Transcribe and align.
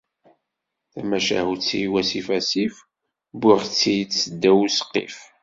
Tamacahut-iw 0.91 1.93
asif 2.01 2.27
asif, 2.37 2.75
wwiɣ-tt-id 3.39 4.11
seddaw 4.15 4.57
usqif. 4.65 5.17